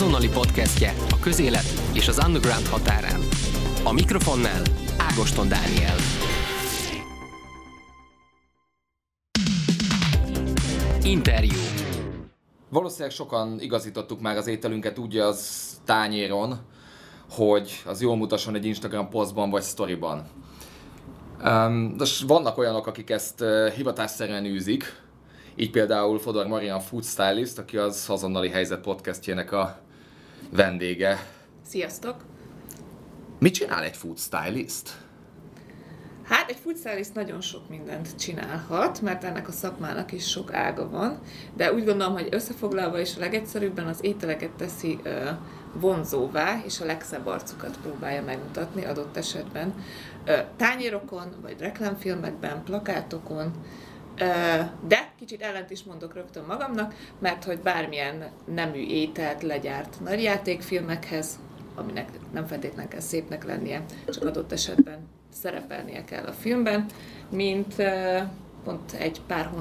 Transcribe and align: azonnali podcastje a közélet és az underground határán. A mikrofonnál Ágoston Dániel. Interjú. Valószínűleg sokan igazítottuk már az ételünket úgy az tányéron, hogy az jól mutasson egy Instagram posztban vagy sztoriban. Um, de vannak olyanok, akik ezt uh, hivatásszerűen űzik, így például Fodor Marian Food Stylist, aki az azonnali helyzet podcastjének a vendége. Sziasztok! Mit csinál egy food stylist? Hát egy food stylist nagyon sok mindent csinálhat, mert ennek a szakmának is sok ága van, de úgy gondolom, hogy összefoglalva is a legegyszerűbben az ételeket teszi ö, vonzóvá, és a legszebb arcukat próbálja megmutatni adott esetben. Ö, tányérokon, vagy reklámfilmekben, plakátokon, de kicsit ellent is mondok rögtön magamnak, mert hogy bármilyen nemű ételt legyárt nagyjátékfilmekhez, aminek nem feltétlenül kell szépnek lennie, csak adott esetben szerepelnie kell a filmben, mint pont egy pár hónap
azonnali 0.00 0.28
podcastje 0.28 0.94
a 1.10 1.18
közélet 1.18 1.64
és 1.92 2.08
az 2.08 2.20
underground 2.26 2.66
határán. 2.66 3.20
A 3.84 3.92
mikrofonnál 3.92 4.62
Ágoston 4.98 5.48
Dániel. 5.48 5.96
Interjú. 11.02 11.58
Valószínűleg 12.68 13.10
sokan 13.12 13.60
igazítottuk 13.60 14.20
már 14.20 14.36
az 14.36 14.46
ételünket 14.46 14.98
úgy 14.98 15.18
az 15.18 15.68
tányéron, 15.84 16.58
hogy 17.30 17.82
az 17.86 18.02
jól 18.02 18.16
mutasson 18.16 18.54
egy 18.54 18.64
Instagram 18.64 19.08
posztban 19.08 19.50
vagy 19.50 19.62
sztoriban. 19.62 20.26
Um, 21.44 21.96
de 21.96 22.04
vannak 22.26 22.58
olyanok, 22.58 22.86
akik 22.86 23.10
ezt 23.10 23.40
uh, 23.40 23.68
hivatásszerűen 23.68 24.44
űzik, 24.44 24.84
így 25.56 25.70
például 25.70 26.18
Fodor 26.18 26.46
Marian 26.46 26.80
Food 26.80 27.04
Stylist, 27.04 27.58
aki 27.58 27.76
az 27.76 28.04
azonnali 28.08 28.48
helyzet 28.48 28.80
podcastjének 28.80 29.52
a 29.52 29.80
vendége. 30.50 31.26
Sziasztok! 31.66 32.16
Mit 33.38 33.54
csinál 33.54 33.82
egy 33.82 33.96
food 33.96 34.18
stylist? 34.18 34.90
Hát 36.22 36.50
egy 36.50 36.56
food 36.56 36.76
stylist 36.76 37.14
nagyon 37.14 37.40
sok 37.40 37.68
mindent 37.68 38.16
csinálhat, 38.16 39.00
mert 39.00 39.24
ennek 39.24 39.48
a 39.48 39.52
szakmának 39.52 40.12
is 40.12 40.28
sok 40.28 40.52
ága 40.52 40.88
van, 40.88 41.18
de 41.56 41.72
úgy 41.72 41.84
gondolom, 41.84 42.12
hogy 42.12 42.28
összefoglalva 42.30 43.00
is 43.00 43.16
a 43.16 43.20
legegyszerűbben 43.20 43.86
az 43.86 44.04
ételeket 44.04 44.50
teszi 44.50 44.98
ö, 45.02 45.28
vonzóvá, 45.72 46.60
és 46.64 46.80
a 46.80 46.84
legszebb 46.84 47.26
arcukat 47.26 47.78
próbálja 47.82 48.22
megmutatni 48.22 48.84
adott 48.84 49.16
esetben. 49.16 49.74
Ö, 50.24 50.38
tányérokon, 50.56 51.34
vagy 51.42 51.56
reklámfilmekben, 51.58 52.64
plakátokon, 52.64 53.52
de 54.86 55.12
kicsit 55.18 55.42
ellent 55.42 55.70
is 55.70 55.82
mondok 55.82 56.14
rögtön 56.14 56.44
magamnak, 56.44 56.94
mert 57.18 57.44
hogy 57.44 57.58
bármilyen 57.58 58.30
nemű 58.44 58.86
ételt 58.86 59.42
legyárt 59.42 60.00
nagyjátékfilmekhez, 60.04 61.38
aminek 61.74 62.08
nem 62.32 62.46
feltétlenül 62.46 62.90
kell 62.90 63.00
szépnek 63.00 63.44
lennie, 63.44 63.84
csak 64.06 64.24
adott 64.24 64.52
esetben 64.52 65.08
szerepelnie 65.32 66.04
kell 66.04 66.24
a 66.24 66.32
filmben, 66.32 66.86
mint 67.30 67.74
pont 68.64 68.92
egy 68.92 69.20
pár 69.26 69.46
hónap 69.46 69.58